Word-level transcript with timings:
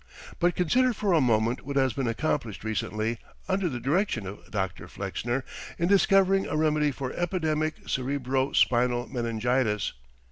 But 0.39 0.55
consider 0.55 0.93
for 0.93 1.13
a 1.13 1.21
moment 1.21 1.63
what 1.63 1.75
has 1.75 1.93
been 1.93 2.07
accomplished 2.07 2.63
recently, 2.63 3.19
under 3.47 3.69
the 3.69 3.79
direction 3.79 4.25
of 4.25 4.49
Dr. 4.49 4.87
Flexner 4.87 5.45
in 5.77 5.87
discovering 5.87 6.47
a 6.47 6.57
remedy 6.57 6.89
for 6.89 7.13
epidemic 7.13 7.87
cerebro 7.87 8.51
spinal 8.53 9.05
meningitis. 9.07 9.93